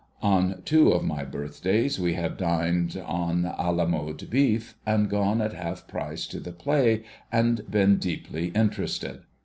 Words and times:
On 0.23 0.63
two 0.65 0.89
of 0.91 1.03
my 1.03 1.23
birthdays, 1.23 1.99
we 1.99 2.13
have 2.15 2.35
dined 2.35 2.99
on 3.05 3.43
^ 3.43 3.75
la 3.75 3.85
mode 3.85 4.27
beef, 4.31 4.73
and 4.83 5.07
gone 5.07 5.43
at 5.43 5.53
half 5.53 5.87
price 5.87 6.25
to 6.25 6.39
the 6.39 6.51
play, 6.53 7.03
and 7.31 7.69
been 7.69 7.97
deeply 7.97 8.47
interested. 8.55 9.21